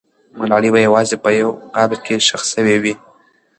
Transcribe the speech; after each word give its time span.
ملالۍ 0.39 0.69
به 0.73 0.79
یوازې 0.87 1.15
په 1.23 1.29
یو 1.39 1.49
قبر 1.75 1.97
کې 2.05 2.15
ښخ 2.27 2.41
سوې 2.53 2.75
وي. 2.83 2.93